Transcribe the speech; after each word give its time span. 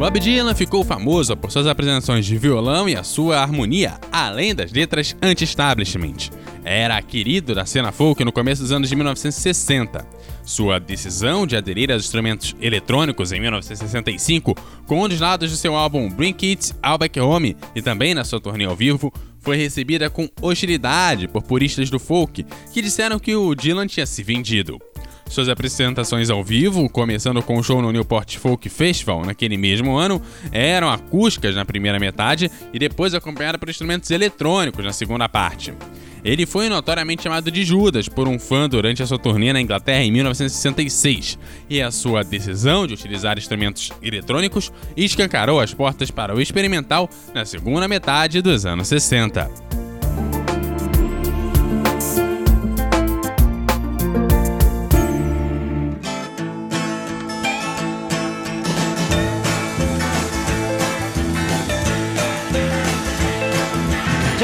Bob 0.00 0.18
Dylan 0.18 0.54
ficou 0.54 0.82
famoso 0.82 1.36
por 1.36 1.52
suas 1.52 1.66
apresentações 1.66 2.24
de 2.24 2.38
violão 2.38 2.88
e 2.88 2.96
a 2.96 3.02
sua 3.02 3.38
harmonia, 3.38 4.00
além 4.10 4.54
das 4.54 4.72
letras 4.72 5.14
anti-establishment. 5.20 6.30
Era 6.64 7.02
querido 7.02 7.54
da 7.54 7.66
cena 7.66 7.92
folk 7.92 8.24
no 8.24 8.32
começo 8.32 8.62
dos 8.62 8.72
anos 8.72 8.88
de 8.88 8.96
1960. 8.96 10.06
Sua 10.42 10.80
decisão 10.80 11.46
de 11.46 11.54
aderir 11.54 11.92
aos 11.92 12.02
instrumentos 12.02 12.56
eletrônicos 12.62 13.30
em 13.30 13.40
1965, 13.40 14.56
com 14.86 15.02
um 15.02 15.06
dos 15.06 15.20
lados 15.20 15.50
de 15.50 15.58
seu 15.58 15.76
álbum 15.76 16.08
Bring 16.08 16.34
It 16.44 16.72
All 16.82 16.96
Back 16.96 17.20
Home 17.20 17.54
e 17.74 17.82
também 17.82 18.14
na 18.14 18.24
sua 18.24 18.40
turnê 18.40 18.64
ao 18.64 18.74
vivo, 18.74 19.12
foi 19.38 19.58
recebida 19.58 20.08
com 20.08 20.30
hostilidade 20.40 21.28
por 21.28 21.42
puristas 21.42 21.90
do 21.90 21.98
folk 21.98 22.46
que 22.72 22.80
disseram 22.80 23.18
que 23.18 23.36
o 23.36 23.54
Dylan 23.54 23.86
tinha 23.86 24.06
se 24.06 24.22
vendido. 24.22 24.78
Suas 25.30 25.48
apresentações 25.48 26.28
ao 26.28 26.42
vivo, 26.42 26.88
começando 26.88 27.40
com 27.40 27.56
o 27.56 27.62
show 27.62 27.80
no 27.80 27.92
Newport 27.92 28.36
Folk 28.36 28.68
Festival 28.68 29.24
naquele 29.24 29.56
mesmo 29.56 29.96
ano, 29.96 30.20
eram 30.50 30.90
acústicas 30.90 31.54
na 31.54 31.64
primeira 31.64 32.00
metade 32.00 32.50
e 32.72 32.78
depois 32.80 33.14
acompanhadas 33.14 33.60
por 33.60 33.70
instrumentos 33.70 34.10
eletrônicos 34.10 34.84
na 34.84 34.92
segunda 34.92 35.28
parte. 35.28 35.72
Ele 36.24 36.44
foi 36.44 36.68
notoriamente 36.68 37.22
chamado 37.22 37.48
de 37.48 37.64
Judas 37.64 38.08
por 38.08 38.26
um 38.26 38.40
fã 38.40 38.68
durante 38.68 39.04
a 39.04 39.06
sua 39.06 39.20
turnê 39.20 39.52
na 39.52 39.60
Inglaterra 39.60 40.02
em 40.02 40.10
1966, 40.10 41.38
e 41.70 41.80
a 41.80 41.92
sua 41.92 42.24
decisão 42.24 42.84
de 42.84 42.94
utilizar 42.94 43.38
instrumentos 43.38 43.92
eletrônicos 44.02 44.72
escancarou 44.96 45.60
as 45.60 45.72
portas 45.72 46.10
para 46.10 46.34
o 46.34 46.40
experimental 46.40 47.08
na 47.32 47.44
segunda 47.44 47.86
metade 47.86 48.42
dos 48.42 48.66
anos 48.66 48.88
60. 48.88 49.79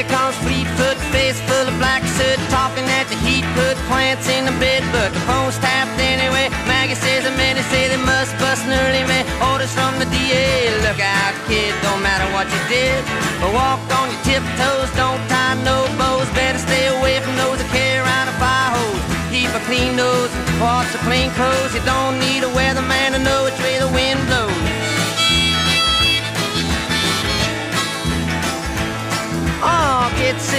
Maggie 0.00 0.16
comes 0.16 0.36
fleet-foot, 0.40 0.96
face 1.12 1.38
full 1.44 1.68
of 1.68 1.76
black 1.76 2.00
soot, 2.16 2.40
talking 2.48 2.88
at 2.88 3.04
the 3.12 3.16
heat, 3.20 3.44
put 3.52 3.76
plants 3.84 4.32
in 4.32 4.46
the 4.48 4.56
bed, 4.56 4.80
but 4.96 5.12
the 5.12 5.20
phone's 5.28 5.58
tapped 5.58 5.92
anyway. 6.00 6.48
Maggie 6.64 6.94
says 6.96 7.24
the 7.24 7.30
men 7.36 7.60
say 7.68 7.84
they 7.92 8.00
must 8.00 8.32
bust 8.40 8.64
an 8.64 8.72
early 8.80 9.04
man. 9.04 9.28
Orders 9.52 9.68
from 9.76 9.92
the 10.00 10.08
DA, 10.08 10.72
look 10.88 10.96
out, 11.04 11.36
kid, 11.44 11.76
don't 11.84 12.00
matter 12.00 12.24
what 12.32 12.48
you 12.48 12.60
did. 12.72 13.04
But 13.44 13.52
walk 13.52 13.76
on 14.00 14.08
your 14.08 14.22
tiptoes, 14.24 14.88
don't 14.96 15.20
tie 15.28 15.60
no 15.68 15.84
bows. 16.00 16.32
Better 16.32 16.56
stay 16.56 16.88
away 16.96 17.20
from 17.20 17.36
those 17.36 17.60
that 17.60 17.68
carry 17.68 18.00
around 18.00 18.32
a 18.32 18.36
fire 18.40 18.72
hose. 18.72 19.04
Keep 19.28 19.52
a 19.52 19.60
clean 19.68 20.00
nose, 20.00 20.32
wash 20.64 20.88
the 20.96 21.00
clean 21.04 21.28
clothes. 21.36 21.76
You 21.76 21.84
don't 21.84 22.16
need 22.24 22.29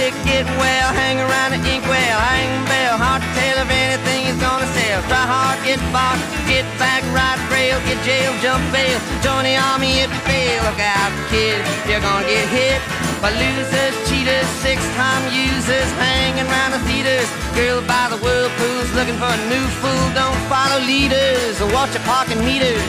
sick, 0.02 0.14
get 0.26 0.46
well, 0.58 0.88
hang 0.98 1.18
around 1.22 1.50
the 1.54 1.60
inkwell, 1.62 2.18
hang 2.26 2.50
bell, 2.66 2.98
hard 2.98 3.22
to 3.22 3.30
tell 3.38 3.56
if 3.62 3.70
anything 3.70 4.26
is 4.26 4.38
gonna 4.42 4.66
sell. 4.74 4.98
Try 5.06 5.24
hard, 5.34 5.58
get 5.62 5.78
bought, 5.94 6.18
get 6.50 6.66
back, 6.82 7.02
ride 7.14 7.38
rail, 7.54 7.78
get 7.86 7.98
jail, 8.02 8.32
jump 8.42 8.62
bail, 8.74 8.98
join 9.22 9.46
the 9.46 9.54
army 9.70 10.02
if 10.02 10.10
you 10.10 10.22
fail. 10.26 10.58
Look 10.66 10.80
out, 10.82 11.10
kid, 11.30 11.62
you're 11.86 12.02
gonna 12.02 12.26
get 12.26 12.46
hit 12.50 12.80
by 13.22 13.30
losers, 13.30 13.94
cheaters, 14.10 14.48
six-time 14.66 15.24
users, 15.30 15.88
hanging 16.02 16.46
around 16.50 16.74
the 16.74 16.82
theaters. 16.90 17.28
Girl 17.54 17.78
by 17.86 18.10
the 18.10 18.18
whirlpools, 18.18 18.90
looking 18.98 19.18
for 19.22 19.30
a 19.30 19.40
new 19.52 19.66
fool. 19.78 20.06
Don't 20.18 20.40
follow 20.50 20.82
leaders 20.82 21.62
or 21.62 21.70
watch 21.70 21.94
your 21.94 22.02
parking 22.02 22.42
meters. 22.42 22.82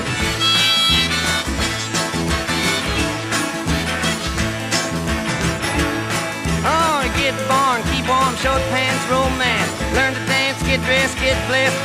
Dance, 10.88 11.14
get 11.16 11.38
blessed. 11.48 11.76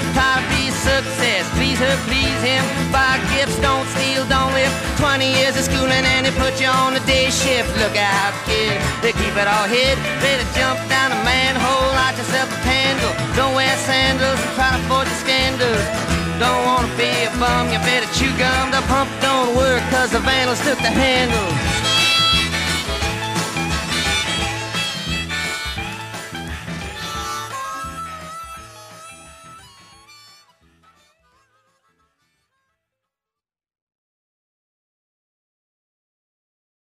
Be 0.50 0.70
success. 0.70 1.44
Please 1.56 1.78
her, 1.78 1.96
please 2.06 2.40
him. 2.42 2.62
Buy 2.90 3.18
gifts, 3.34 3.58
don't 3.60 3.86
steal, 3.94 4.24
don't 4.26 4.52
live. 4.54 4.72
20 4.98 5.24
years 5.24 5.56
of 5.56 5.64
schooling 5.64 6.04
and 6.14 6.26
they 6.26 6.34
put 6.38 6.60
you 6.60 6.68
on 6.68 6.94
the 6.94 7.02
day 7.06 7.30
shift. 7.30 7.70
Look 7.78 7.96
out, 7.96 8.34
kid, 8.46 8.78
they 9.02 9.12
keep 9.12 9.34
it 9.34 9.48
all 9.48 9.66
hid. 9.66 9.96
Better 10.22 10.46
jump 10.58 10.78
down 10.88 11.12
a 11.12 11.20
manhole, 11.26 11.90
light 11.98 12.16
yourself 12.18 12.50
a 12.50 12.60
candle. 12.62 13.12
Don't 13.34 13.54
wear 13.54 13.74
sandals 13.86 14.38
and 14.38 14.52
try 14.54 14.70
to 14.74 14.80
avoid 14.86 15.06
the 15.06 15.16
scandals. 15.18 15.84
Don't 16.38 16.62
wanna 16.64 16.90
be 16.96 17.10
a 17.26 17.30
bum, 17.38 17.70
you 17.72 17.78
better 17.82 18.08
chew 18.14 18.30
gum. 18.38 18.70
The 18.70 18.82
pump 18.86 19.10
don't 19.20 19.56
work 19.56 19.82
cause 19.90 20.10
the 20.10 20.20
vandals 20.20 20.62
took 20.62 20.78
the 20.78 20.92
handle. 20.92 21.97